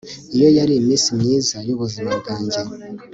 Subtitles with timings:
[0.35, 2.61] iyo yari iminsi myiza y'ubuzima bwanjye